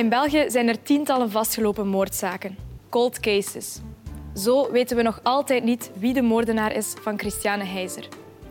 In 0.00 0.08
België 0.08 0.44
zijn 0.48 0.68
er 0.68 0.82
tientallen 0.82 1.30
vastgelopen 1.30 1.88
moordzaken, 1.88 2.56
cold 2.88 3.20
cases. 3.20 3.80
Zo 4.34 4.72
weten 4.72 4.96
we 4.96 5.02
nog 5.02 5.20
altijd 5.22 5.64
niet 5.64 5.90
wie 5.98 6.12
de 6.12 6.22
moordenaar 6.22 6.76
is 6.76 6.94
van 7.00 7.18
Christiane 7.18 7.64
Heizer. 7.64 8.08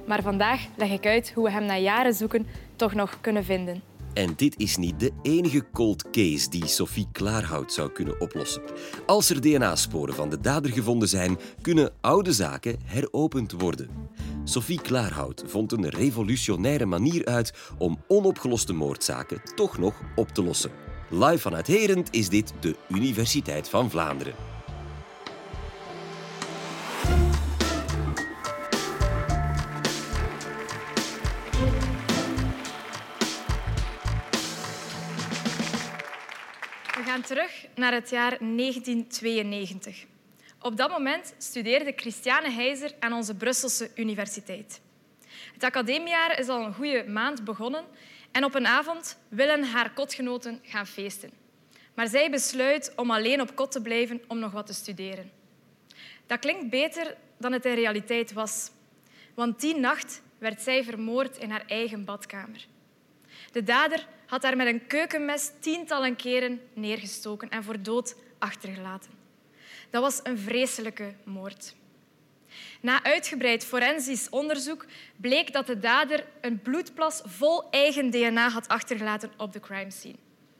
Maar 0.07 0.21
vandaag 0.21 0.67
leg 0.77 0.91
ik 0.91 1.05
uit 1.05 1.31
hoe 1.35 1.43
we 1.43 1.51
hem 1.51 1.65
na 1.65 1.77
jaren 1.77 2.13
zoeken 2.13 2.47
toch 2.75 2.93
nog 2.93 3.17
kunnen 3.21 3.43
vinden. 3.43 3.81
En 4.13 4.33
dit 4.35 4.59
is 4.59 4.77
niet 4.77 4.99
de 4.99 5.11
enige 5.21 5.65
cold 5.71 6.09
case 6.09 6.49
die 6.49 6.67
Sophie 6.67 7.07
Klaarhout 7.11 7.73
zou 7.73 7.91
kunnen 7.91 8.21
oplossen. 8.21 8.61
Als 9.05 9.29
er 9.29 9.41
DNA-sporen 9.41 10.15
van 10.15 10.29
de 10.29 10.39
dader 10.39 10.71
gevonden 10.71 11.07
zijn, 11.07 11.37
kunnen 11.61 11.91
oude 12.01 12.33
zaken 12.33 12.79
heropend 12.83 13.51
worden. 13.51 13.89
Sophie 14.43 14.81
Klaarhout 14.81 15.43
vond 15.45 15.71
een 15.71 15.89
revolutionaire 15.89 16.85
manier 16.85 17.25
uit 17.25 17.53
om 17.77 18.03
onopgeloste 18.07 18.73
moordzaken 18.73 19.41
toch 19.55 19.77
nog 19.77 20.01
op 20.15 20.27
te 20.27 20.43
lossen. 20.43 20.71
Live 21.11 21.37
vanuit 21.37 21.67
Herent 21.67 22.13
is 22.13 22.29
dit 22.29 22.53
de 22.59 22.75
Universiteit 22.87 23.69
van 23.69 23.89
Vlaanderen. 23.89 24.35
We 36.95 37.03
gaan 37.05 37.21
terug 37.21 37.65
naar 37.75 37.93
het 37.93 38.09
jaar 38.09 38.37
1992. 38.39 40.05
Op 40.59 40.77
dat 40.77 40.89
moment 40.89 41.33
studeerde 41.37 41.93
Christiane 41.95 42.51
Heizer 42.51 42.91
aan 42.99 43.13
onze 43.13 43.35
Brusselse 43.35 43.91
universiteit. 43.95 44.81
Het 45.53 45.63
academiejaar 45.63 46.39
is 46.39 46.47
al 46.47 46.65
een 46.65 46.73
goede 46.73 47.05
maand 47.07 47.43
begonnen 47.43 47.85
en 48.31 48.43
op 48.43 48.55
een 48.55 48.67
avond 48.67 49.17
willen 49.27 49.63
haar 49.63 49.93
kotgenoten 49.93 50.59
gaan 50.63 50.87
feesten. 50.87 51.31
Maar 51.93 52.07
zij 52.07 52.29
besluit 52.29 52.93
om 52.95 53.11
alleen 53.11 53.41
op 53.41 53.55
kot 53.55 53.71
te 53.71 53.81
blijven 53.81 54.21
om 54.27 54.39
nog 54.39 54.51
wat 54.51 54.65
te 54.65 54.73
studeren. 54.73 55.31
Dat 56.25 56.39
klinkt 56.39 56.69
beter 56.69 57.15
dan 57.37 57.51
het 57.51 57.65
in 57.65 57.73
realiteit 57.73 58.33
was. 58.33 58.71
Want 59.33 59.59
die 59.59 59.75
nacht 59.75 60.21
werd 60.37 60.61
zij 60.61 60.83
vermoord 60.83 61.37
in 61.37 61.51
haar 61.51 61.65
eigen 61.67 62.05
badkamer. 62.05 62.67
De 63.51 63.63
dader 63.63 64.07
had 64.25 64.43
haar 64.43 64.55
met 64.55 64.67
een 64.67 64.87
keukenmes 64.87 65.51
tientallen 65.59 66.15
keren 66.15 66.61
neergestoken 66.73 67.49
en 67.49 67.63
voor 67.63 67.81
dood 67.81 68.15
achtergelaten. 68.37 69.11
Dat 69.89 70.01
was 70.01 70.19
een 70.23 70.37
vreselijke 70.37 71.13
moord. 71.23 71.75
Na 72.81 73.03
uitgebreid 73.03 73.65
forensisch 73.65 74.29
onderzoek 74.29 74.85
bleek 75.15 75.53
dat 75.53 75.67
de 75.67 75.79
dader 75.79 76.25
een 76.41 76.61
bloedplas 76.61 77.21
vol 77.25 77.69
eigen 77.69 78.09
DNA 78.09 78.49
had 78.49 78.67
achtergelaten 78.67 79.31
op 79.37 79.53
de 79.53 79.59
crime 79.59 79.91
scene. 79.91 80.15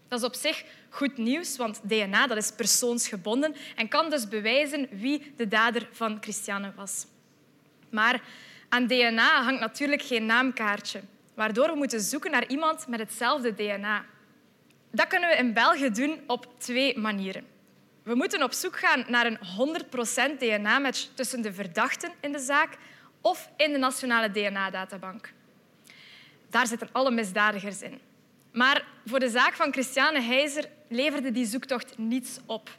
Dat 0.08 0.20
is 0.20 0.26
op 0.26 0.36
zich 0.36 0.64
goed 0.90 1.18
nieuws, 1.18 1.58
want 1.58 1.80
DNA 1.84 2.28
dat 2.28 2.38
is 2.38 2.52
persoonsgebonden 2.52 3.56
en 3.76 3.88
kan 3.88 4.10
dus 4.10 4.28
bewijzen 4.28 4.88
wie 4.92 5.34
de 5.36 5.48
dader 5.48 5.90
van 5.92 6.18
Christiane 6.22 6.72
was. 6.76 7.06
Maar 7.90 8.22
aan 8.70 8.88
DNA 8.88 9.44
hangt 9.44 9.60
natuurlijk 9.60 10.02
geen 10.02 10.26
naamkaartje, 10.26 11.02
waardoor 11.34 11.68
we 11.68 11.76
moeten 11.76 12.02
zoeken 12.02 12.32
naar 12.32 12.48
iemand 12.48 12.88
met 12.88 13.00
hetzelfde 13.00 13.54
DNA. 13.54 14.06
Dat 14.92 15.08
kunnen 15.08 15.30
we 15.30 15.36
in 15.36 15.54
België 15.54 15.92
doen 15.92 16.20
op 16.28 16.48
twee 16.58 16.98
manieren. 16.98 17.59
We 18.10 18.16
moeten 18.16 18.44
op 18.44 18.54
zoek 18.54 18.80
gaan 18.80 19.06
naar 19.08 19.26
een 19.26 19.40
100% 20.36 20.38
DNA-match 20.38 21.08
tussen 21.14 21.42
de 21.42 21.54
verdachten 21.54 22.12
in 22.20 22.32
de 22.32 22.40
zaak 22.40 22.78
of 23.22 23.50
in 23.58 23.72
de 23.72 23.78
nationale 23.78 24.32
DNA-databank. 24.32 25.34
Daar 26.50 26.68
zitten 26.68 26.90
alle 26.92 27.12
misdadigers 27.12 27.82
in. 27.82 28.00
Maar 28.52 28.86
voor 29.06 29.20
de 29.20 29.30
zaak 29.30 29.54
van 29.54 29.72
Christiane 29.72 30.22
Heizer 30.22 30.66
leverde 30.88 31.32
die 31.32 31.46
zoektocht 31.46 31.98
niets 31.98 32.40
op. 32.46 32.70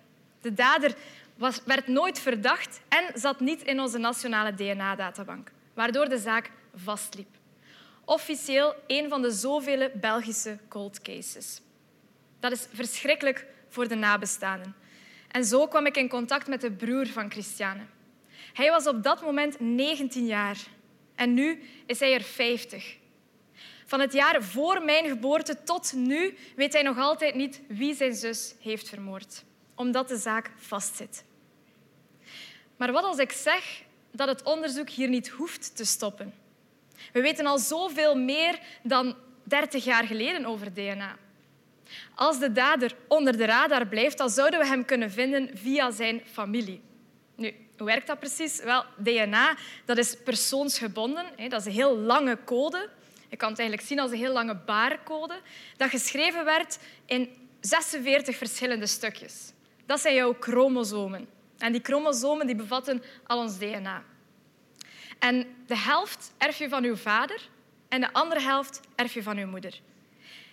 De 0.41 0.55
dader 0.55 0.95
was, 1.37 1.61
werd 1.65 1.87
nooit 1.87 2.21
verdacht 2.21 2.81
en 2.89 3.21
zat 3.21 3.41
niet 3.41 3.63
in 3.63 3.81
onze 3.81 3.99
nationale 3.99 4.55
DNA-databank, 4.55 5.51
waardoor 5.75 6.09
de 6.09 6.19
zaak 6.19 6.51
vastliep. 6.75 7.37
Officieel 8.05 8.75
een 8.87 9.09
van 9.09 9.23
de 9.23 9.31
zoveel 9.31 9.91
Belgische 9.95 10.59
cold 10.69 11.03
cases. 11.03 11.61
Dat 12.41 12.53
is 12.53 12.67
verschrikkelijk 12.73 13.47
voor 13.69 13.89
de 13.89 13.95
nabestaanden. 13.95 14.80
En 15.31 15.45
zo 15.45 15.67
kwam 15.67 15.87
ik 15.87 15.97
in 15.97 16.09
contact 16.09 16.47
met 16.47 16.61
de 16.61 16.73
broer 16.73 17.07
van 17.07 17.31
Christiane. 17.31 17.83
Hij 18.53 18.71
was 18.71 18.87
op 18.87 19.03
dat 19.03 19.23
moment 19.23 19.61
19 19.61 20.27
jaar 20.27 20.59
en 21.15 21.35
nu 21.35 21.63
is 21.87 22.01
hij 22.01 22.15
er 22.15 22.23
50. 22.23 22.97
Van 23.87 24.01
het 24.01 24.13
jaar 24.13 24.43
voor 24.43 24.85
mijn 24.85 25.09
geboorte 25.09 25.63
tot 25.63 25.93
nu 25.93 26.37
weet 26.57 26.73
hij 26.73 26.83
nog 26.83 26.99
altijd 26.99 27.35
niet 27.35 27.61
wie 27.69 27.95
zijn 27.95 28.15
zus 28.15 28.55
heeft 28.61 28.89
vermoord, 28.89 29.45
omdat 29.75 30.09
de 30.09 30.17
zaak 30.17 30.51
vastzit. 30.57 31.25
Maar 32.77 32.93
wat 32.93 33.05
als 33.05 33.19
ik 33.19 33.33
zeg 33.33 33.83
dat 34.11 34.29
het 34.29 34.43
onderzoek 34.43 34.89
hier 34.89 35.09
niet 35.09 35.29
hoeft 35.29 35.77
te 35.77 35.85
stoppen? 35.85 36.35
We 37.13 37.21
weten 37.21 37.47
al 37.47 37.59
zoveel 37.59 38.17
meer 38.17 38.59
dan 38.83 39.17
30 39.43 39.85
jaar 39.85 40.05
geleden 40.05 40.45
over 40.47 40.75
DNA. 40.75 41.17
Als 42.15 42.39
de 42.39 42.53
dader 42.53 42.97
onder 43.09 43.37
de 43.37 43.45
radar 43.45 43.87
blijft, 43.87 44.19
dan 44.19 44.31
zouden 44.31 44.61
we 44.61 44.67
hem 44.67 44.85
kunnen 44.85 45.11
vinden 45.11 45.51
via 45.55 45.91
zijn 45.91 46.23
familie. 46.33 46.81
Nu, 47.37 47.55
hoe 47.77 47.87
werkt 47.87 48.07
dat 48.07 48.19
precies? 48.19 48.63
Wel, 48.63 48.85
DNA 48.97 49.57
dat 49.85 49.99
is 49.99 50.17
persoonsgebonden. 50.25 51.27
Dat 51.49 51.61
is 51.61 51.67
een 51.67 51.73
heel 51.73 51.97
lange 51.97 52.39
code. 52.45 52.89
Je 53.29 53.37
kan 53.37 53.49
het 53.49 53.59
eigenlijk 53.59 53.89
zien 53.89 54.01
als 54.01 54.11
een 54.11 54.17
heel 54.17 54.33
lange 54.33 54.55
barcode 54.55 55.41
dat 55.77 55.91
geschreven 55.91 56.45
werd 56.45 56.79
in 57.07 57.29
46 57.61 58.37
verschillende 58.37 58.87
stukjes. 58.87 59.53
Dat 59.87 60.01
zijn 60.01 60.15
jouw 60.15 60.37
chromosomen. 60.41 61.29
En 61.59 61.73
die 61.73 61.81
chromosomen 61.83 62.47
die 62.47 62.57
bevatten 62.57 63.03
al 63.27 63.39
ons 63.39 63.59
DNA. 63.59 64.03
En 65.19 65.47
de 65.67 65.77
helft 65.77 66.33
erf 66.39 66.59
je 66.59 66.69
van 66.69 66.83
je 66.83 66.97
vader 66.97 67.49
en 67.89 68.01
de 68.01 68.13
andere 68.13 68.41
helft 68.41 68.81
erf 68.95 69.15
je 69.15 69.23
van 69.23 69.37
je 69.37 69.47
moeder. 69.47 69.81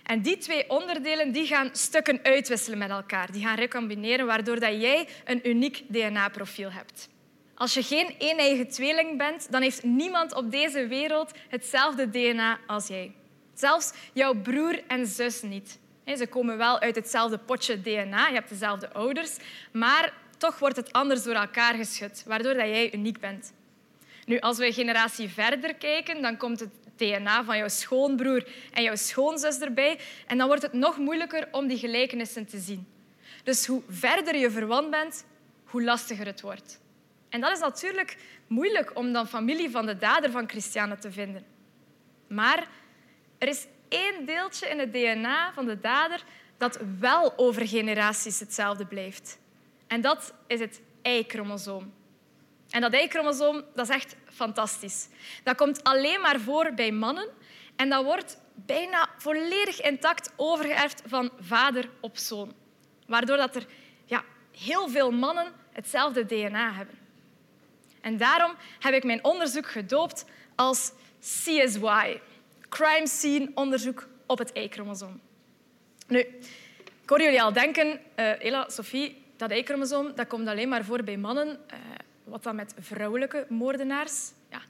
En 0.07 0.21
die 0.21 0.37
twee 0.37 0.69
onderdelen 0.69 1.31
die 1.31 1.45
gaan 1.45 1.69
stukken 1.71 2.19
uitwisselen 2.23 2.77
met 2.77 2.89
elkaar. 2.89 3.31
Die 3.31 3.41
gaan 3.41 3.55
recombineren, 3.55 4.25
waardoor 4.25 4.59
dat 4.59 4.81
jij 4.81 5.07
een 5.25 5.49
uniek 5.49 5.83
DNA-profiel 5.87 6.71
hebt. 6.71 7.09
Als 7.55 7.73
je 7.73 7.83
geen 7.83 8.15
één-eigen 8.17 8.67
tweeling 8.67 9.17
bent, 9.17 9.51
dan 9.51 9.61
heeft 9.61 9.83
niemand 9.83 10.33
op 10.33 10.51
deze 10.51 10.87
wereld 10.87 11.31
hetzelfde 11.49 12.09
DNA 12.09 12.59
als 12.67 12.87
jij. 12.87 13.11
Zelfs 13.53 13.93
jouw 14.13 14.33
broer 14.33 14.83
en 14.87 15.05
zus 15.05 15.41
niet. 15.41 15.79
Ze 16.17 16.27
komen 16.27 16.57
wel 16.57 16.79
uit 16.79 16.95
hetzelfde 16.95 17.37
potje 17.37 17.81
DNA, 17.81 18.27
je 18.27 18.33
hebt 18.33 18.49
dezelfde 18.49 18.93
ouders, 18.93 19.37
maar 19.71 20.13
toch 20.37 20.59
wordt 20.59 20.75
het 20.75 20.91
anders 20.91 21.23
door 21.23 21.35
elkaar 21.35 21.73
geschud, 21.73 22.23
waardoor 22.25 22.53
dat 22.53 22.67
jij 22.67 22.93
uniek 22.93 23.19
bent. 23.19 23.53
Nu, 24.25 24.39
als 24.39 24.57
we 24.57 24.65
een 24.65 24.73
generatie 24.73 25.29
verder 25.29 25.75
kijken, 25.75 26.21
dan 26.21 26.37
komt 26.37 26.59
het 26.59 26.86
DNA 26.97 27.43
van 27.43 27.57
jouw 27.57 27.67
schoonbroer 27.67 28.47
en 28.73 28.83
jouw 28.83 28.95
schoonzus 28.95 29.59
erbij. 29.59 29.99
En 30.27 30.37
dan 30.37 30.47
wordt 30.47 30.61
het 30.61 30.73
nog 30.73 30.97
moeilijker 30.97 31.47
om 31.51 31.67
die 31.67 31.77
gelijkenissen 31.77 32.45
te 32.45 32.59
zien. 32.59 32.87
Dus 33.43 33.65
hoe 33.65 33.81
verder 33.89 34.35
je 34.35 34.51
verwant 34.51 34.89
bent, 34.89 35.25
hoe 35.63 35.83
lastiger 35.83 36.25
het 36.25 36.41
wordt. 36.41 36.79
En 37.29 37.41
dat 37.41 37.51
is 37.51 37.59
natuurlijk 37.59 38.17
moeilijk 38.47 38.97
om 38.97 39.13
dan 39.13 39.27
familie 39.27 39.69
van 39.69 39.85
de 39.85 39.97
dader 39.97 40.31
van 40.31 40.49
Christiane 40.49 40.97
te 40.97 41.11
vinden. 41.11 41.45
Maar 42.27 42.67
er 43.37 43.47
is 43.47 43.67
één 43.87 44.25
deeltje 44.25 44.67
in 44.67 44.79
het 44.79 44.93
DNA 44.93 45.53
van 45.53 45.65
de 45.65 45.79
dader 45.79 46.23
dat 46.57 46.79
wel 46.99 47.37
over 47.37 47.67
generaties 47.67 48.39
hetzelfde 48.39 48.85
blijft. 48.85 49.39
En 49.87 50.01
dat 50.01 50.33
is 50.47 50.59
het 50.59 50.81
Y-chromosoom. 51.01 51.93
En 52.69 52.81
dat 52.81 52.93
Y-chromosoom 52.93 53.63
dat 53.75 53.89
is 53.89 53.95
echt 53.95 54.15
fantastisch. 54.33 55.07
Dat 55.43 55.55
komt 55.55 55.83
alleen 55.83 56.21
maar 56.21 56.39
voor 56.39 56.73
bij 56.73 56.91
mannen 56.91 57.27
en 57.75 57.89
dat 57.89 58.03
wordt 58.03 58.37
bijna 58.53 59.09
volledig 59.17 59.81
intact 59.81 60.33
overgeërfd 60.35 61.01
van 61.05 61.31
vader 61.39 61.89
op 61.99 62.17
zoon. 62.17 62.53
Waardoor 63.07 63.37
dat 63.37 63.55
er 63.55 63.65
ja, 64.05 64.23
heel 64.57 64.89
veel 64.89 65.11
mannen 65.11 65.51
hetzelfde 65.71 66.25
DNA 66.25 66.73
hebben. 66.73 66.95
En 68.01 68.17
daarom 68.17 68.53
heb 68.79 68.93
ik 68.93 69.03
mijn 69.03 69.23
onderzoek 69.23 69.67
gedoopt 69.67 70.25
als 70.55 70.91
CSY, 71.19 72.19
Crime 72.69 73.07
Scene 73.07 73.51
Onderzoek 73.53 74.07
op 74.25 74.37
het 74.37 74.51
Y-chromosoom. 74.53 75.19
Nu, 76.07 76.19
ik 77.01 77.09
hoor 77.09 77.21
jullie 77.21 77.41
al 77.41 77.53
denken, 77.53 77.87
uh, 77.87 78.43
Ella, 78.43 78.69
Sophie, 78.69 79.23
dat 79.37 79.51
Y-chromosoom 79.51 80.15
dat 80.15 80.27
komt 80.27 80.47
alleen 80.47 80.69
maar 80.69 80.83
voor 80.83 81.03
bij 81.03 81.17
mannen. 81.17 81.47
Uh, 81.47 81.79
wat 82.27 82.43
dan 82.43 82.55
met 82.55 82.73
vrouwelijke 82.79 83.45
moordenaars? 83.49 84.31
Ja, 84.49 84.61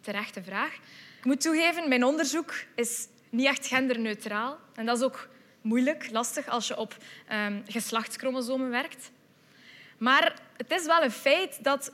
terechte 0.00 0.42
vraag. 0.42 0.74
Ik 1.18 1.24
moet 1.24 1.40
toegeven, 1.40 1.88
mijn 1.88 2.04
onderzoek 2.04 2.54
is 2.74 3.08
niet 3.30 3.46
echt 3.46 3.66
genderneutraal. 3.66 4.58
En 4.74 4.86
dat 4.86 4.96
is 4.96 5.04
ook 5.04 5.28
moeilijk, 5.60 6.10
lastig 6.10 6.48
als 6.48 6.68
je 6.68 6.76
op 6.76 6.96
um, 7.32 7.62
geslachtschromosomen 7.66 8.70
werkt. 8.70 9.10
Maar 9.98 10.40
het 10.56 10.70
is 10.70 10.86
wel 10.86 11.02
een 11.02 11.10
feit 11.10 11.64
dat 11.64 11.92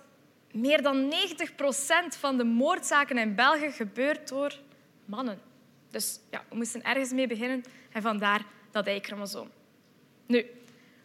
meer 0.52 0.82
dan 0.82 1.08
90 1.08 1.54
procent 1.54 2.16
van 2.16 2.36
de 2.36 2.44
moordzaken 2.44 3.18
in 3.18 3.34
België 3.34 3.70
gebeurt 3.70 4.28
door 4.28 4.54
mannen. 5.04 5.40
Dus 5.90 6.20
ja, 6.30 6.44
we 6.48 6.56
moesten 6.56 6.82
ergens 6.82 7.12
mee 7.12 7.26
beginnen 7.26 7.64
en 7.92 8.02
vandaar 8.02 8.44
dat 8.70 8.86
Y-chromosoom. 8.86 9.50
Nu, 10.26 10.46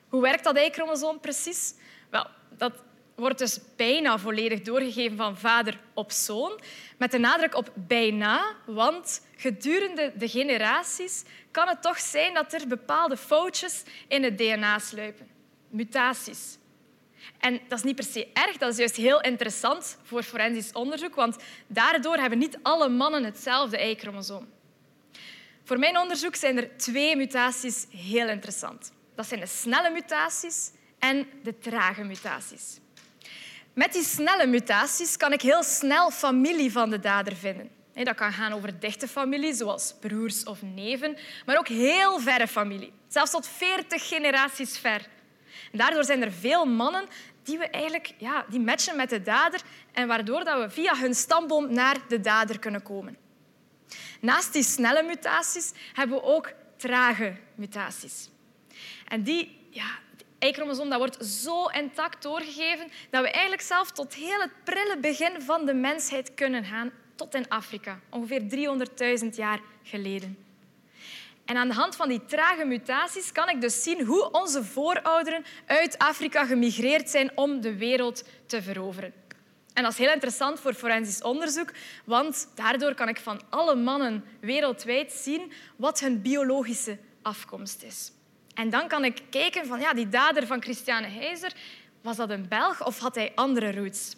hoe 0.10 0.22
werkt 0.22 0.44
dat 0.44 0.58
Y-chromosoom 0.58 1.20
precies? 1.20 1.74
Wel, 2.10 2.28
dat 2.58 2.74
wordt 3.16 3.38
dus 3.38 3.60
bijna 3.76 4.18
volledig 4.18 4.62
doorgegeven 4.62 5.18
van 5.18 5.38
vader 5.38 5.80
op 5.94 6.12
zoon, 6.12 6.60
met 6.98 7.12
de 7.12 7.18
nadruk 7.18 7.56
op 7.56 7.72
bijna, 7.76 8.56
want 8.66 9.22
gedurende 9.38 10.12
de 10.16 10.30
generaties 10.30 11.24
kan 11.52 11.68
het 11.68 11.82
toch 11.82 12.00
zijn 12.00 12.34
dat 12.34 12.54
er 12.54 12.68
bepaalde 12.68 13.18
foutjes 13.18 13.84
in 14.08 14.24
het 14.24 14.38
DNA 14.38 14.80
sluipen, 14.80 15.28
mutaties. 15.70 16.58
En 17.40 17.60
dat 17.68 17.78
is 17.78 17.84
niet 17.84 17.96
per 17.96 18.04
se 18.04 18.28
erg, 18.34 18.58
dat 18.58 18.72
is 18.72 18.78
juist 18.78 18.96
heel 18.96 19.22
interessant 19.22 19.98
voor 20.04 20.24
forensisch 20.24 20.72
onderzoek, 20.72 21.16
want 21.16 21.38
daardoor 21.68 22.18
hebben 22.18 22.40
niet 22.40 22.58
alle 22.62 22.90
mannen 22.90 23.24
hetzelfde 23.24 23.90
Y-chromosoom. 23.90 24.48
Voor 25.64 25.80
mijn 25.80 25.98
onderzoek 25.98 26.36
zijn 26.36 26.58
er 26.58 26.78
twee 26.78 27.16
mutaties 27.16 27.86
heel 27.90 28.30
interessant. 28.30 28.92
Dat 29.16 29.28
zijn 29.28 29.40
de 29.40 29.46
snelle 29.46 29.90
mutaties 29.90 30.72
en 31.00 31.28
de 31.44 31.58
trage 31.60 32.04
mutaties. 32.04 32.80
Met 33.74 33.94
die 33.94 34.04
snelle 34.04 34.46
mutaties 34.46 35.18
kan 35.18 35.34
ik 35.34 35.42
heel 35.42 35.64
snel 35.64 36.12
familie 36.12 36.72
van 36.72 36.90
de 36.90 37.00
dader 37.00 37.36
vinden. 37.36 37.70
Dat 37.94 38.16
kan 38.16 38.34
gaan 38.34 38.54
over 38.54 38.80
dichte 38.80 39.08
familie, 39.08 39.54
zoals 39.54 39.94
broers 40.00 40.44
of 40.44 40.62
neven, 40.62 41.18
maar 41.46 41.58
ook 41.58 41.68
heel 41.68 42.20
verre 42.20 42.48
familie, 42.48 42.94
zelfs 43.08 43.32
tot 43.32 43.48
40 43.48 44.08
generaties 44.08 44.78
ver. 44.78 45.08
En 45.72 45.78
daardoor 45.78 46.04
zijn 46.04 46.22
er 46.24 46.32
veel 46.32 46.66
mannen 46.66 47.06
die 47.44 47.58
we 47.58 47.68
eigenlijk 47.68 48.14
ja, 48.18 48.46
die 48.50 48.60
matchen 48.60 48.96
met 48.96 49.10
de 49.10 49.22
dader 49.22 49.62
en 49.92 50.08
waardoor 50.08 50.44
dat 50.44 50.62
we 50.62 50.70
via 50.70 50.96
hun 50.96 51.16
stamboom 51.16 51.74
naar 51.74 51.98
de 52.08 52.20
dader 52.20 52.60
kunnen 52.60 52.84
komen. 52.84 53.18
Naast 54.20 54.54
die 54.54 54.64
snelle 54.64 55.04
mutaties 55.04 55.72
hebben 55.94 56.18
we 56.18 56.24
ook 56.24 56.52
trage 56.78 57.36
mutaties. 57.56 58.30
En 59.08 59.24
die, 59.24 59.68
ja, 59.70 60.00
Y-chromosoom 60.44 60.90
dat 60.90 61.00
wordt 61.00 61.26
zo 61.26 61.68
intact 61.68 62.24
doorgegeven 62.24 62.92
dat 63.10 63.22
we 63.22 63.30
eigenlijk 63.30 63.62
zelf 63.62 63.92
tot 63.92 64.14
heel 64.14 64.40
het 64.40 64.64
prille 64.64 64.98
begin 64.98 65.42
van 65.42 65.66
de 65.66 65.74
mensheid 65.74 66.34
kunnen 66.34 66.64
gaan, 66.64 66.92
tot 67.16 67.36
in 67.36 67.50
Afrika, 67.50 68.00
ongeveer 68.10 68.42
300.000 69.24 69.30
jaar 69.30 69.60
geleden. 69.84 70.38
En 71.46 71.58
aan 71.58 71.68
de 71.68 71.74
hand 71.74 71.96
van 71.96 72.10
die 72.10 72.26
trage 72.26 72.66
mutaties 72.66 73.32
kan 73.32 73.50
ik 73.50 73.62
dus 73.62 73.84
zien 73.84 74.06
hoe 74.06 74.32
onze 74.32 74.64
voorouderen 74.64 75.46
uit 75.66 75.98
Afrika 75.98 76.46
gemigreerd 76.46 77.10
zijn 77.10 77.32
om 77.36 77.62
de 77.62 77.76
wereld 77.78 78.24
te 78.46 78.62
veroveren. 78.62 79.14
En 79.74 79.84
dat 79.84 79.92
is 79.92 79.98
heel 79.98 80.14
interessant 80.14 80.60
voor 80.60 80.74
forensisch 80.74 81.22
onderzoek, 81.22 81.72
want 82.06 82.48
daardoor 82.56 82.94
kan 82.94 83.10
ik 83.10 83.20
van 83.20 83.42
alle 83.50 83.76
mannen 83.76 84.24
wereldwijd 84.40 85.12
zien 85.12 85.52
wat 85.76 86.00
hun 86.00 86.22
biologische 86.22 86.98
afkomst 87.22 87.84
is. 87.84 88.12
En 88.54 88.70
dan 88.70 88.88
kan 88.88 89.06
ik 89.06 89.22
kijken 89.30 89.66
van 89.66 89.80
ja, 89.80 89.94
die 89.94 90.10
dader 90.10 90.48
van 90.48 90.62
Christiane 90.62 91.08
Heizer, 91.08 91.54
was 92.02 92.16
dat 92.16 92.30
een 92.30 92.48
Belg 92.48 92.86
of 92.86 93.00
had 93.00 93.16
hij 93.16 93.32
andere 93.36 93.72
roots? 93.72 94.16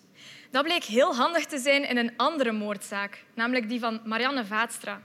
Dat 0.51 0.63
bleek 0.63 0.83
heel 0.83 1.15
handig 1.15 1.45
te 1.45 1.57
zijn 1.57 1.89
in 1.89 1.97
een 1.97 2.13
andere 2.17 2.51
moordzaak, 2.51 3.23
namelijk 3.33 3.69
die 3.69 3.79
van 3.79 4.01
Marianne 4.03 4.45
Vaatstra. 4.45 5.01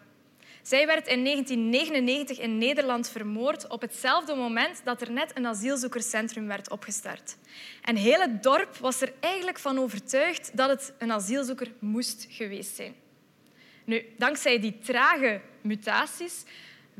Zij 0.62 0.86
werd 0.86 1.06
in 1.06 1.24
1999 1.24 2.38
in 2.38 2.58
Nederland 2.58 3.08
vermoord 3.08 3.68
op 3.68 3.80
hetzelfde 3.80 4.34
moment 4.34 4.80
dat 4.84 5.00
er 5.00 5.10
net 5.10 5.36
een 5.36 5.46
asielzoekerscentrum 5.46 6.46
werd 6.46 6.70
opgestart. 6.70 7.36
En 7.82 7.96
heel 7.96 8.20
het 8.20 8.42
dorp 8.42 8.76
was 8.76 9.00
er 9.00 9.12
eigenlijk 9.20 9.58
van 9.58 9.78
overtuigd 9.78 10.56
dat 10.56 10.68
het 10.68 10.92
een 10.98 11.12
asielzoeker 11.12 11.72
moest 11.78 12.26
geweest 12.28 12.76
zijn. 12.76 12.94
Nu, 13.84 14.04
dankzij 14.18 14.60
die 14.60 14.78
trage 14.78 15.40
mutaties 15.60 16.44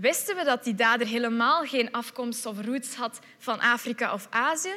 wisten 0.01 0.37
we 0.37 0.45
dat 0.45 0.65
die 0.65 0.75
dader 0.75 1.07
helemaal 1.07 1.65
geen 1.65 1.93
afkomst 1.93 2.47
of 2.47 2.61
roots 2.61 2.95
had 2.95 3.19
van 3.39 3.61
Afrika 3.61 4.13
of 4.13 4.27
Azië, 4.31 4.75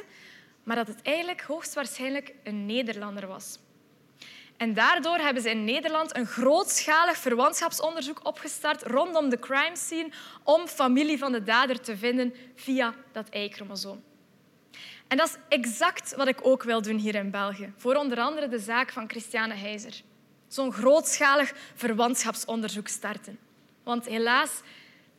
maar 0.62 0.76
dat 0.76 0.86
het 0.86 1.02
eigenlijk 1.02 1.40
hoogstwaarschijnlijk 1.40 2.34
een 2.42 2.66
Nederlander 2.66 3.26
was. 3.26 3.58
En 4.56 4.74
daardoor 4.74 5.18
hebben 5.18 5.42
ze 5.42 5.50
in 5.50 5.64
Nederland 5.64 6.16
een 6.16 6.26
grootschalig 6.26 7.16
verwantschapsonderzoek 7.16 8.26
opgestart 8.26 8.82
rondom 8.82 9.28
de 9.28 9.38
crime 9.38 9.76
scene 9.76 10.10
om 10.42 10.66
familie 10.66 11.18
van 11.18 11.32
de 11.32 11.42
dader 11.42 11.80
te 11.80 11.96
vinden 11.96 12.34
via 12.54 12.94
dat 13.12 13.34
Y-chromosoom. 13.34 14.02
En 15.08 15.16
dat 15.16 15.28
is 15.28 15.36
exact 15.48 16.14
wat 16.14 16.28
ik 16.28 16.38
ook 16.42 16.62
wil 16.62 16.82
doen 16.82 16.96
hier 16.96 17.14
in 17.14 17.30
België, 17.30 17.72
voor 17.76 17.94
onder 17.94 18.18
andere 18.18 18.48
de 18.48 18.58
zaak 18.58 18.92
van 18.92 19.08
Christiane 19.08 19.54
Heizer. 19.54 20.02
Zo'n 20.48 20.72
grootschalig 20.72 21.52
verwantschapsonderzoek 21.74 22.88
starten. 22.88 23.38
Want 23.82 24.06
helaas 24.06 24.50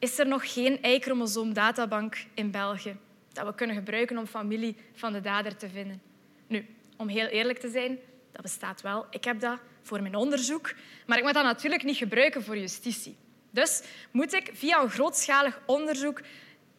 is 0.05 0.19
er 0.19 0.27
nog 0.27 0.53
geen 0.53 0.79
Y-chromosoom-databank 0.81 2.25
in 2.33 2.51
België 2.51 2.97
dat 3.33 3.45
we 3.45 3.55
kunnen 3.55 3.75
gebruiken 3.75 4.17
om 4.17 4.25
familie 4.25 4.75
van 4.93 5.13
de 5.13 5.21
dader 5.21 5.57
te 5.57 5.69
vinden. 5.69 6.01
Nu, 6.47 6.65
om 6.97 7.07
heel 7.07 7.27
eerlijk 7.27 7.59
te 7.59 7.69
zijn, 7.69 7.97
dat 8.31 8.41
bestaat 8.41 8.81
wel. 8.81 9.05
Ik 9.09 9.23
heb 9.23 9.39
dat 9.39 9.59
voor 9.81 10.01
mijn 10.01 10.15
onderzoek, 10.15 10.73
maar 11.05 11.17
ik 11.17 11.23
moet 11.23 11.33
dat 11.33 11.43
natuurlijk 11.43 11.83
niet 11.83 11.97
gebruiken 11.97 12.43
voor 12.43 12.57
justitie. 12.57 13.15
Dus 13.51 13.81
moet 14.11 14.33
ik 14.33 14.49
via 14.53 14.81
een 14.81 14.89
grootschalig 14.89 15.59
onderzoek 15.65 16.21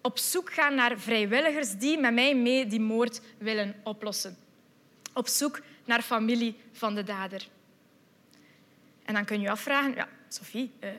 op 0.02 0.18
zoek 0.18 0.52
gaan 0.52 0.74
naar 0.74 0.98
vrijwilligers 0.98 1.76
die 1.76 1.98
met 1.98 2.14
mij 2.14 2.36
mee 2.36 2.66
die 2.66 2.80
moord 2.80 3.20
willen 3.38 3.74
oplossen. 3.82 4.36
Op 5.12 5.28
zoek 5.28 5.60
naar 5.84 6.02
familie 6.02 6.56
van 6.72 6.94
de 6.94 7.02
dader. 7.02 7.48
En 9.04 9.14
dan 9.14 9.24
kun 9.24 9.36
je 9.36 9.42
je 9.42 9.50
afvragen, 9.50 9.94
ja, 9.94 10.08
Sophie, 10.28 10.70
uh, 10.80 10.90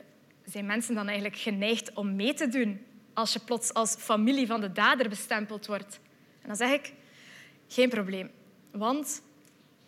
zijn 0.50 0.66
mensen 0.66 0.94
dan 0.94 1.06
eigenlijk 1.06 1.38
geneigd 1.38 1.92
om 1.92 2.16
mee 2.16 2.34
te 2.34 2.48
doen 2.48 2.86
als 3.14 3.32
je 3.32 3.38
plots 3.38 3.74
als 3.74 3.94
familie 3.94 4.46
van 4.46 4.60
de 4.60 4.72
dader 4.72 5.08
bestempeld 5.08 5.66
wordt? 5.66 6.00
En 6.42 6.48
dan 6.48 6.56
zeg 6.56 6.70
ik, 6.70 6.92
geen 7.68 7.88
probleem. 7.88 8.30
Want 8.70 9.22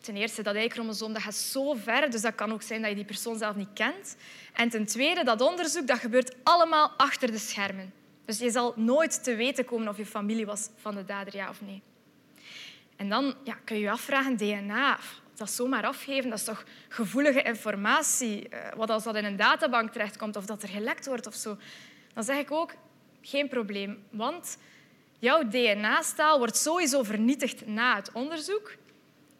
ten 0.00 0.16
eerste, 0.16 0.42
dat 0.42 0.54
Y-chromosoom 0.54 1.12
dat 1.12 1.22
gaat 1.22 1.34
zo 1.34 1.74
ver, 1.74 2.10
dus 2.10 2.20
dat 2.20 2.34
kan 2.34 2.52
ook 2.52 2.62
zijn 2.62 2.80
dat 2.80 2.90
je 2.90 2.96
die 2.96 3.04
persoon 3.04 3.38
zelf 3.38 3.56
niet 3.56 3.72
kent. 3.74 4.16
En 4.52 4.68
ten 4.68 4.86
tweede, 4.86 5.24
dat 5.24 5.40
onderzoek 5.40 5.86
dat 5.86 5.98
gebeurt 5.98 6.36
allemaal 6.42 6.92
achter 6.96 7.30
de 7.30 7.38
schermen. 7.38 7.92
Dus 8.24 8.38
je 8.38 8.50
zal 8.50 8.72
nooit 8.76 9.24
te 9.24 9.34
weten 9.34 9.64
komen 9.64 9.88
of 9.88 9.96
je 9.96 10.06
familie 10.06 10.46
was 10.46 10.68
van 10.76 10.94
de 10.94 11.04
dader, 11.04 11.36
ja 11.36 11.48
of 11.48 11.60
nee. 11.60 11.82
En 12.96 13.08
dan 13.08 13.34
ja, 13.44 13.54
kun 13.64 13.76
je 13.76 13.82
je 13.82 13.90
afvragen, 13.90 14.36
DNA, 14.36 14.98
dat 15.40 15.50
zomaar 15.50 15.84
afgeven, 15.84 16.30
dat 16.30 16.38
is 16.38 16.44
toch 16.44 16.64
gevoelige 16.88 17.42
informatie. 17.42 18.48
Eh, 18.48 18.76
wat 18.76 18.90
als 18.90 19.04
dat 19.04 19.16
in 19.16 19.24
een 19.24 19.36
databank 19.36 19.92
terechtkomt 19.92 20.36
of 20.36 20.46
dat 20.46 20.62
er 20.62 20.68
gelekt 20.68 21.06
wordt 21.06 21.26
of 21.26 21.34
zo. 21.34 21.56
Dan 22.14 22.24
zeg 22.24 22.38
ik 22.38 22.50
ook, 22.50 22.74
geen 23.20 23.48
probleem. 23.48 24.02
Want 24.10 24.58
jouw 25.18 25.48
DNA-staal 25.48 26.38
wordt 26.38 26.56
sowieso 26.56 27.02
vernietigd 27.02 27.66
na 27.66 27.96
het 27.96 28.12
onderzoek. 28.12 28.74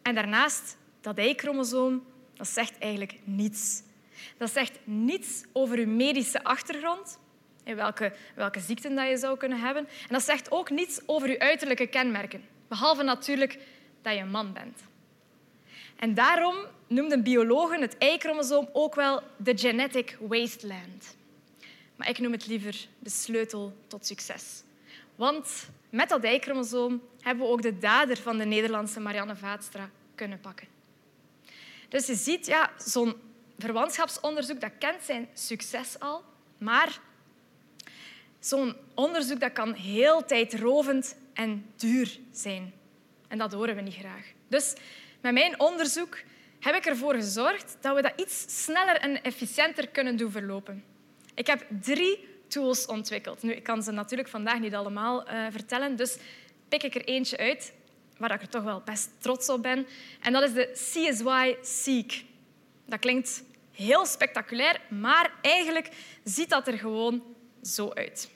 En 0.01 0.15
daarnaast, 0.15 0.77
dat 1.01 1.17
Y-chromosoom, 1.17 2.03
dat 2.33 2.47
zegt 2.47 2.77
eigenlijk 2.79 3.19
niets. 3.23 3.81
Dat 4.37 4.51
zegt 4.51 4.79
niets 4.83 5.43
over 5.53 5.79
je 5.79 5.87
medische 5.87 6.43
achtergrond, 6.43 7.19
en 7.63 7.75
welke, 7.75 8.13
welke 8.35 8.59
ziekten 8.59 8.95
dat 8.95 9.07
je 9.07 9.17
zou 9.17 9.37
kunnen 9.37 9.59
hebben. 9.59 9.87
En 9.87 10.13
dat 10.13 10.23
zegt 10.23 10.51
ook 10.51 10.69
niets 10.69 11.01
over 11.05 11.29
je 11.29 11.39
uiterlijke 11.39 11.87
kenmerken, 11.87 12.43
behalve 12.67 13.03
natuurlijk 13.03 13.59
dat 14.01 14.13
je 14.13 14.19
een 14.19 14.29
man 14.29 14.53
bent. 14.53 14.89
En 16.01 16.13
daarom 16.13 16.55
noemden 16.87 17.23
biologen 17.23 17.81
het 17.81 17.95
Y-chromosoom 17.99 18.69
ook 18.73 18.95
wel 18.95 19.21
de 19.37 19.57
genetic 19.57 20.17
wasteland. 20.19 21.15
Maar 21.95 22.09
ik 22.09 22.19
noem 22.19 22.31
het 22.31 22.47
liever 22.47 22.87
de 22.99 23.09
sleutel 23.09 23.73
tot 23.87 24.05
succes. 24.05 24.63
Want 25.15 25.69
met 25.89 26.09
dat 26.09 26.23
Y-chromosoom 26.23 27.01
hebben 27.19 27.45
we 27.45 27.51
ook 27.51 27.61
de 27.61 27.77
dader 27.77 28.17
van 28.17 28.37
de 28.37 28.45
Nederlandse 28.45 28.99
Marianne 28.99 29.35
Vaatstra 29.35 29.89
kunnen 30.15 30.39
pakken. 30.39 30.67
Dus 31.89 32.07
je 32.07 32.15
ziet, 32.15 32.45
ja, 32.45 32.71
zo'n 32.77 33.15
verwantschapsonderzoek 33.57 34.61
dat 34.61 34.71
kent 34.79 35.03
zijn 35.03 35.27
succes 35.33 35.99
al, 35.99 36.23
maar 36.57 36.99
zo'n 38.39 38.75
onderzoek 38.93 39.39
dat 39.39 39.53
kan 39.53 39.73
heel 39.73 40.25
tijdrovend 40.25 41.15
en 41.33 41.65
duur 41.75 42.19
zijn. 42.31 42.73
En 43.27 43.37
dat 43.37 43.53
horen 43.53 43.75
we 43.75 43.81
niet 43.81 43.95
graag. 43.95 44.25
Dus 44.47 44.75
met 45.21 45.33
mijn 45.33 45.59
onderzoek 45.59 46.17
heb 46.59 46.75
ik 46.75 46.85
ervoor 46.85 47.13
gezorgd 47.13 47.77
dat 47.81 47.95
we 47.95 48.01
dat 48.01 48.13
iets 48.15 48.63
sneller 48.63 48.95
en 48.95 49.23
efficiënter 49.23 49.87
kunnen 49.87 50.17
doen 50.17 50.31
verlopen. 50.31 50.83
Ik 51.33 51.47
heb 51.47 51.65
drie 51.81 52.27
tools 52.47 52.85
ontwikkeld. 52.85 53.43
Nu, 53.43 53.53
ik 53.53 53.63
kan 53.63 53.83
ze 53.83 53.91
natuurlijk 53.91 54.29
vandaag 54.29 54.59
niet 54.59 54.75
allemaal 54.75 55.29
uh, 55.29 55.45
vertellen, 55.49 55.95
dus 55.95 56.17
pik 56.69 56.83
ik 56.83 56.95
er 56.95 57.05
eentje 57.05 57.37
uit 57.37 57.73
waar 58.17 58.31
ik 58.31 58.41
er 58.41 58.49
toch 58.49 58.63
wel 58.63 58.81
best 58.85 59.09
trots 59.19 59.49
op 59.49 59.61
ben. 59.61 59.87
En 60.21 60.33
dat 60.33 60.43
is 60.43 60.53
de 60.53 60.71
CSY 60.73 61.55
Seek. 61.61 62.23
Dat 62.85 62.99
klinkt 62.99 63.43
heel 63.71 64.05
spectaculair, 64.05 64.81
maar 64.89 65.33
eigenlijk 65.41 65.89
ziet 66.23 66.49
dat 66.49 66.67
er 66.67 66.77
gewoon 66.77 67.23
zo 67.61 67.91
uit. 67.93 68.29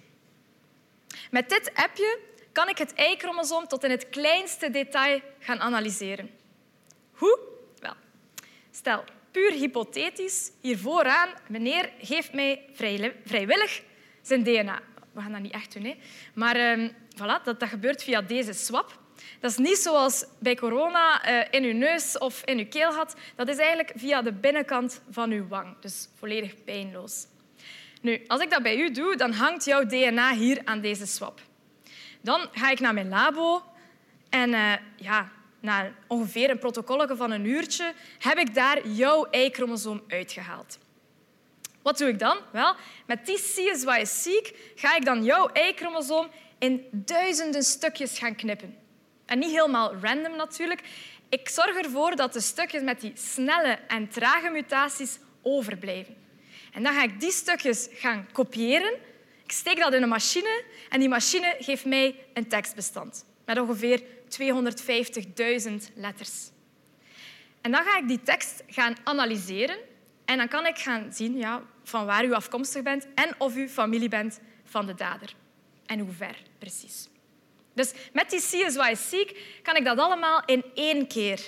Met 1.31 1.49
dit 1.49 1.71
appje 1.73 2.19
kan 2.51 2.69
ik 2.69 2.77
het 2.77 2.93
Y-chromosoom 2.95 3.67
tot 3.67 3.83
in 3.83 3.91
het 3.91 4.09
kleinste 4.09 4.71
detail 4.71 5.21
gaan 5.39 5.59
analyseren. 5.59 6.29
Hoe? 7.15 7.39
Wel, 7.79 7.93
stel, 8.71 9.03
puur 9.31 9.51
hypothetisch, 9.51 10.51
hier 10.61 10.77
vooraan, 10.77 11.29
meneer 11.47 11.89
geeft 11.99 12.33
mij 12.33 12.65
vrijwillig 13.23 13.81
zijn 14.21 14.43
DNA. 14.43 14.81
We 15.11 15.21
gaan 15.21 15.31
dat 15.31 15.41
niet 15.41 15.53
echt 15.53 15.73
doen, 15.73 15.83
hè. 15.83 15.95
maar 16.33 16.77
uh, 16.77 16.89
voilà, 17.15 17.43
dat, 17.43 17.59
dat 17.59 17.69
gebeurt 17.69 18.03
via 18.03 18.21
deze 18.21 18.53
swap. 18.53 18.99
Dat 19.39 19.51
is 19.51 19.57
niet 19.57 19.77
zoals 19.77 20.25
bij 20.39 20.55
corona 20.55 21.29
uh, 21.29 21.45
in 21.51 21.63
uw 21.63 21.73
neus 21.73 22.17
of 22.17 22.41
in 22.43 22.57
uw 22.57 22.67
keelgat. 22.67 23.15
Dat 23.35 23.47
is 23.47 23.57
eigenlijk 23.57 23.91
via 23.95 24.21
de 24.21 24.33
binnenkant 24.33 25.01
van 25.09 25.31
uw 25.31 25.47
wang. 25.47 25.79
Dus 25.79 26.09
volledig 26.17 26.63
pijnloos. 26.63 27.25
Nu, 28.01 28.23
als 28.27 28.41
ik 28.41 28.49
dat 28.49 28.63
bij 28.63 28.77
u 28.77 28.91
doe, 28.91 29.15
dan 29.15 29.31
hangt 29.31 29.65
jouw 29.65 29.85
DNA 29.85 30.33
hier 30.33 30.61
aan 30.63 30.81
deze 30.81 31.05
swap. 31.05 31.41
Dan 32.21 32.47
ga 32.51 32.69
ik 32.69 32.79
naar 32.79 32.93
mijn 32.93 33.09
labo 33.09 33.63
en 34.29 34.49
uh, 34.49 34.73
ja, 34.95 35.31
na 35.65 35.91
ongeveer 36.07 36.49
een 36.49 36.59
protocol 36.59 37.15
van 37.15 37.31
een 37.31 37.45
uurtje 37.45 37.93
heb 38.19 38.37
ik 38.37 38.53
daar 38.53 38.87
jouw 38.87 39.27
Y-chromosoom 39.31 40.03
uitgehaald. 40.07 40.77
Wat 41.81 41.97
doe 41.97 42.09
ik 42.09 42.19
dan? 42.19 42.37
Wel, 42.51 42.75
met 43.05 43.25
die 43.25 43.37
CSY-seq 43.37 44.55
ga 44.75 44.95
ik 44.95 45.05
dan 45.05 45.23
jouw 45.23 45.49
Y-chromosoom 45.53 46.29
in 46.59 46.85
duizenden 46.91 47.63
stukjes 47.63 48.17
gaan 48.19 48.35
knippen. 48.35 48.77
En 49.25 49.39
niet 49.39 49.51
helemaal 49.51 49.93
random 50.01 50.35
natuurlijk. 50.35 50.81
Ik 51.29 51.49
zorg 51.49 51.77
ervoor 51.77 52.15
dat 52.15 52.33
de 52.33 52.41
stukjes 52.41 52.81
met 52.81 53.01
die 53.01 53.11
snelle 53.15 53.79
en 53.87 54.09
trage 54.09 54.49
mutaties 54.49 55.19
overblijven. 55.41 56.15
En 56.71 56.83
dan 56.83 56.93
ga 56.93 57.03
ik 57.03 57.19
die 57.19 57.31
stukjes 57.31 57.87
gaan 57.91 58.27
kopiëren. 58.31 58.93
Ik 59.43 59.51
steek 59.51 59.79
dat 59.79 59.93
in 59.93 60.01
een 60.03 60.09
machine 60.09 60.63
en 60.89 60.99
die 60.99 61.09
machine 61.09 61.55
geeft 61.59 61.85
mij 61.85 62.15
een 62.33 62.47
tekstbestand 62.47 63.25
met 63.45 63.59
ongeveer 63.59 64.01
250.000 64.01 65.93
letters. 65.93 66.49
En 67.61 67.71
dan 67.71 67.83
ga 67.83 67.97
ik 67.97 68.07
die 68.07 68.21
tekst 68.23 68.63
gaan 68.67 68.95
analyseren 69.03 69.77
en 70.25 70.37
dan 70.37 70.47
kan 70.47 70.65
ik 70.65 70.77
gaan 70.77 71.13
zien 71.13 71.37
ja, 71.37 71.63
van 71.83 72.05
waar 72.05 72.25
u 72.25 72.33
afkomstig 72.33 72.83
bent 72.83 73.07
en 73.15 73.35
of 73.37 73.55
u 73.55 73.69
familie 73.69 74.09
bent 74.09 74.39
van 74.63 74.85
de 74.85 74.93
dader. 74.93 75.35
En 75.85 75.99
hoe 75.99 76.11
ver 76.11 76.35
precies. 76.57 77.07
Dus 77.73 77.93
met 78.13 78.29
die 78.29 78.39
CSY-seq 78.39 79.37
kan 79.61 79.75
ik 79.75 79.85
dat 79.85 79.97
allemaal 79.97 80.43
in 80.45 80.63
één 80.73 81.07
keer. 81.07 81.39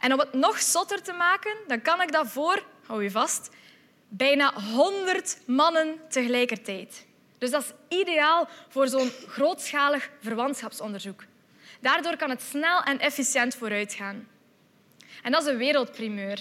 En 0.00 0.12
om 0.12 0.18
het 0.18 0.32
nog 0.32 0.60
zotter 0.60 1.02
te 1.02 1.12
maken, 1.12 1.56
dan 1.66 1.82
kan 1.82 2.02
ik 2.02 2.12
dat 2.12 2.28
voor, 2.28 2.62
hou 2.86 3.02
je 3.02 3.10
vast, 3.10 3.50
bijna 4.08 4.60
100 4.60 5.38
mannen 5.46 6.00
tegelijkertijd. 6.08 7.05
Dus 7.38 7.50
dat 7.50 7.62
is 7.62 7.98
ideaal 7.98 8.48
voor 8.68 8.88
zo'n 8.88 9.10
grootschalig 9.26 10.10
verwantschapsonderzoek. 10.20 11.24
Daardoor 11.80 12.16
kan 12.16 12.30
het 12.30 12.42
snel 12.42 12.82
en 12.82 12.98
efficiënt 12.98 13.54
vooruitgaan. 13.54 14.28
En 15.22 15.32
dat 15.32 15.42
is 15.42 15.48
een 15.48 15.56
wereldprimeur. 15.56 16.40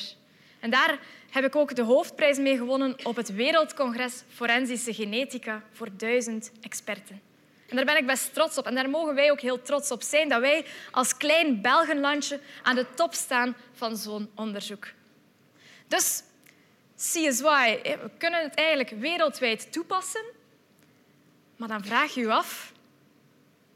En 0.59 0.69
daar 0.69 0.99
heb 1.31 1.43
ik 1.43 1.55
ook 1.55 1.75
de 1.75 1.81
hoofdprijs 1.81 2.37
mee 2.37 2.57
gewonnen 2.57 3.05
op 3.05 3.15
het 3.15 3.33
Wereldcongres 3.33 4.23
Forensische 4.33 4.93
Genetica 4.93 5.63
voor 5.71 5.87
duizend 5.97 6.51
experten. 6.61 7.21
En 7.67 7.75
daar 7.75 7.85
ben 7.85 7.97
ik 7.97 8.05
best 8.05 8.33
trots 8.33 8.57
op. 8.57 8.65
En 8.65 8.75
daar 8.75 8.89
mogen 8.89 9.15
wij 9.15 9.31
ook 9.31 9.39
heel 9.39 9.61
trots 9.61 9.91
op 9.91 10.01
zijn 10.01 10.29
dat 10.29 10.41
wij 10.41 10.65
als 10.91 11.17
klein 11.17 11.61
Belgenlandje 11.61 12.39
aan 12.63 12.75
de 12.75 12.85
top 12.95 13.13
staan 13.13 13.55
van 13.73 13.97
zo'n 13.97 14.29
onderzoek. 14.35 14.87
Dus 15.87 16.23
CSY, 16.97 17.79
we 17.83 18.09
kunnen 18.17 18.43
het 18.43 18.55
eigenlijk 18.55 18.89
wereldwijd 18.89 19.71
toepassen. 19.71 20.23
Maar 21.55 21.67
dan 21.67 21.83
vraag 21.83 22.13
je 22.13 22.21
je 22.21 22.31
af, 22.31 22.73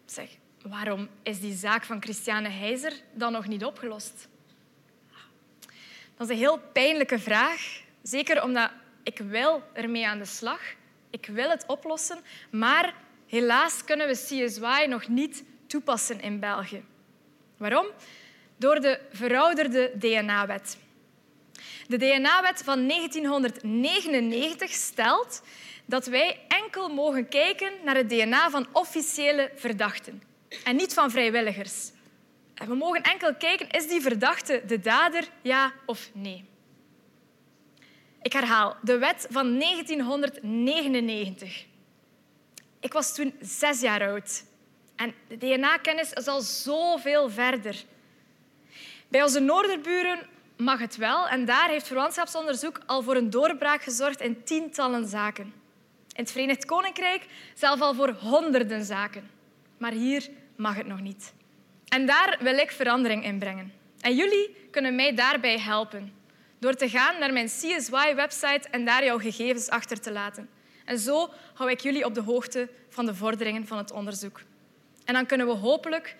zeg, 0.06 0.30
waarom 0.62 1.10
is 1.24 1.40
die 1.40 1.56
zaak 1.56 1.84
van 1.84 2.02
Christiane 2.02 2.50
Heizer 2.50 2.94
dan 3.14 3.32
nog 3.32 3.48
niet 3.48 3.66
opgelost? 3.66 4.28
Dat 6.18 6.30
is 6.30 6.34
een 6.34 6.42
heel 6.42 6.60
pijnlijke 6.74 7.20
vraag. 7.20 7.82
Zeker 8.02 8.44
omdat 8.44 8.72
ik 9.04 9.18
wil 9.18 9.64
ermee 9.74 10.08
aan 10.08 10.18
de 10.18 10.26
slag. 10.26 10.62
Ik 11.10 11.26
wil 11.26 11.50
het 11.50 11.64
oplossen. 11.68 12.20
Maar 12.52 12.94
helaas 13.28 13.84
kunnen 13.84 14.08
we 14.08 14.14
CSY 14.14 14.86
nog 14.88 15.08
niet 15.08 15.44
toepassen 15.68 16.22
in 16.22 16.40
België. 16.40 16.84
Waarom? 17.58 17.86
Door 18.58 18.80
de 18.80 19.00
verouderde 19.12 19.92
DNA-wet. 19.96 20.78
De 21.88 21.98
DNA-wet 21.98 22.64
van 22.64 22.88
1999 22.88 24.72
stelt 24.72 25.42
dat 25.90 26.06
wij 26.06 26.40
enkel 26.48 26.90
mogen 26.90 27.28
kijken 27.28 27.72
naar 27.84 27.96
het 27.96 28.10
DNA 28.10 28.50
van 28.50 28.68
officiële 28.72 29.52
verdachten 29.56 30.22
en 30.64 30.76
niet 30.76 30.94
van 30.94 31.12
vrijwilligers. 31.12 31.92
we 32.68 32.76
mogen 32.76 33.02
enkel 33.02 33.36
kijken, 33.36 33.70
is 33.70 33.88
die 33.88 34.02
verdachte 34.02 34.64
de 34.68 34.80
dader, 34.80 35.28
ja 35.42 35.74
of 35.86 36.10
nee? 36.14 36.46
Ik 38.22 38.34
herhaal, 38.34 38.76
de 38.82 38.98
wet 38.98 39.28
van 39.30 39.60
1999. 39.60 41.66
Ik 42.80 42.94
was 42.94 43.16
toen 43.16 43.34
zes 43.42 43.82
jaar 43.82 44.10
oud. 44.10 44.44
En 44.96 45.14
de 45.28 45.38
DNA-kennis 45.38 46.14
is 46.14 46.28
al 46.28 46.42
zoveel 46.42 47.30
verder. 47.30 47.84
Bij 49.08 49.24
onze 49.24 49.40
noorderburen 49.40 50.20
mag 50.58 50.80
het 50.80 50.96
wel 50.96 51.28
en 51.28 51.46
daar 51.46 51.70
heeft 51.70 51.88
verwantschapsonderzoek 51.88 52.80
al 52.86 53.02
voor 53.02 53.16
een 53.16 53.30
doorbraak 53.30 53.84
gezorgd 53.84 54.22
in 54.22 54.44
tientallen 54.44 55.08
zaken. 55.08 55.60
In 56.20 56.26
het 56.26 56.34
Verenigd 56.34 56.66
Koninkrijk 56.66 57.26
zelf 57.54 57.82
al 57.82 57.94
voor 57.94 58.10
honderden 58.10 58.86
zaken. 58.86 59.30
Maar 59.78 59.92
hier 59.92 60.30
mag 60.56 60.76
het 60.76 60.88
nog 60.88 61.02
niet. 61.02 61.34
En 61.88 62.06
daar 62.06 62.38
wil 62.40 62.58
ik 62.58 62.72
verandering 62.72 63.24
in 63.24 63.40
brengen. 63.40 63.74
En 64.02 64.16
jullie 64.16 64.56
kunnen 64.72 64.96
mij 64.96 65.16
daarbij 65.16 65.60
helpen 65.60 66.14
door 66.58 66.74
te 66.74 66.90
gaan 66.90 67.20
naar 67.20 67.34
mijn 67.34 67.46
CSY-website 67.46 68.68
en 68.72 68.86
daar 68.86 69.06
jouw 69.06 69.20
gegevens 69.20 69.70
achter 69.70 70.00
te 70.00 70.12
laten. 70.12 70.50
En 70.86 71.00
zo 71.00 71.30
hou 71.54 71.70
ik 71.70 71.80
jullie 71.80 72.06
op 72.06 72.14
de 72.14 72.22
hoogte 72.22 72.70
van 72.90 73.06
de 73.06 73.16
vorderingen 73.16 73.68
van 73.68 73.78
het 73.78 73.92
onderzoek. 73.92 74.42
En 75.06 75.14
dan 75.14 75.26
kunnen 75.26 75.48
we 75.48 75.54
hopelijk 75.54 76.16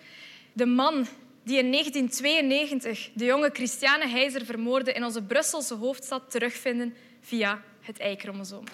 de 0.52 0.66
man 0.66 1.06
die 1.42 1.58
in 1.58 1.70
1992 1.72 3.10
de 3.14 3.24
jonge 3.24 3.50
Christiane 3.52 4.08
Heizer 4.08 4.44
vermoordde 4.44 4.92
in 4.92 5.04
onze 5.04 5.22
Brusselse 5.22 5.74
hoofdstad 5.74 6.30
terugvinden 6.30 6.94
via 7.20 7.62
het 7.80 7.98
Y-chromosoom. 7.98 8.64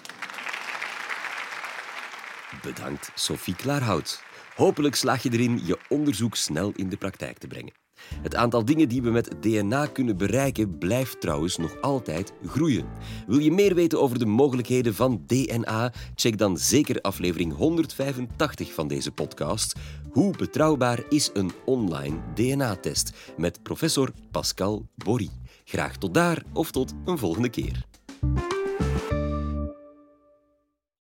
Bedankt, 2.61 3.11
Sophie 3.15 3.55
Klaarhout. 3.55 4.23
Hopelijk 4.55 4.95
slaag 4.95 5.23
je 5.23 5.31
erin 5.31 5.61
je 5.63 5.79
onderzoek 5.89 6.35
snel 6.35 6.71
in 6.75 6.89
de 6.89 6.97
praktijk 6.97 7.37
te 7.37 7.47
brengen. 7.47 7.73
Het 8.21 8.35
aantal 8.35 8.65
dingen 8.65 8.89
die 8.89 9.01
we 9.01 9.09
met 9.09 9.35
DNA 9.41 9.85
kunnen 9.85 10.17
bereiken 10.17 10.77
blijft 10.77 11.21
trouwens 11.21 11.57
nog 11.57 11.81
altijd 11.81 12.33
groeien. 12.45 12.85
Wil 13.27 13.39
je 13.39 13.51
meer 13.51 13.75
weten 13.75 14.01
over 14.01 14.19
de 14.19 14.25
mogelijkheden 14.25 14.95
van 14.95 15.23
DNA? 15.25 15.93
Check 16.15 16.37
dan 16.37 16.57
zeker 16.57 17.01
aflevering 17.01 17.55
185 17.55 18.73
van 18.73 18.87
deze 18.87 19.11
podcast. 19.11 19.79
Hoe 20.11 20.37
betrouwbaar 20.37 21.03
is 21.09 21.29
een 21.33 21.51
online 21.65 22.17
DNA-test? 22.33 23.33
Met 23.37 23.63
professor 23.63 24.11
Pascal 24.31 24.87
Bory. 24.95 25.29
Graag 25.63 25.97
tot 25.97 26.13
daar 26.13 26.43
of 26.53 26.71
tot 26.71 26.93
een 27.05 27.17
volgende 27.17 27.49
keer. 27.49 27.85